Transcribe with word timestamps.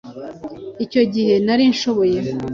Icyo 0.85 1.01
gihe 1.13 1.33
nari 1.45 1.63
nshoboye 1.73 2.19